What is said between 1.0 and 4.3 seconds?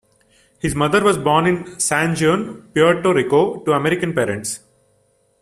was born in San Juan, Puerto Rico, to American